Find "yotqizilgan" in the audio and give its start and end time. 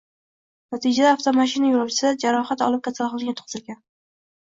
3.33-3.83